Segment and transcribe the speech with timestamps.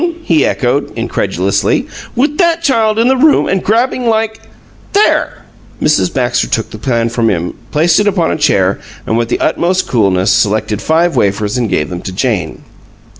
[0.23, 4.41] he echoed, incredulously "With that child in the room and grabbing like"
[4.93, 5.45] "There!"
[5.79, 6.11] Mrs.
[6.11, 9.87] Baxter took the pan from him, placed it upon a chair, and with the utmost
[9.87, 12.63] coolness selected five wafers and gave them to Jane.